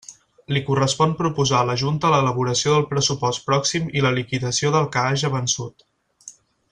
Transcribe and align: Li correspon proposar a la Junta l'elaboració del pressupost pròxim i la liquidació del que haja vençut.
Li 0.55 0.61
correspon 0.69 1.11
proposar 1.19 1.59
a 1.59 1.67
la 1.71 1.75
Junta 1.81 2.11
l'elaboració 2.13 2.73
del 2.77 2.87
pressupost 2.95 3.45
pròxim 3.51 3.93
i 4.01 4.03
la 4.07 4.13
liquidació 4.17 4.73
del 4.79 4.89
que 4.97 5.05
haja 5.11 5.33
vençut. 5.37 5.87